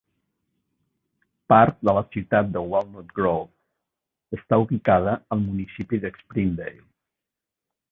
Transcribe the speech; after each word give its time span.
Part 1.53 1.75
de 1.89 1.93
la 1.97 2.03
ciutat 2.15 2.49
de 2.55 2.63
Walnut 2.71 3.13
Grove 3.21 4.39
està 4.41 4.61
ubicada 4.65 5.15
al 5.37 5.45
municipi 5.47 6.03
de 6.07 6.15
Springdale. 6.19 6.85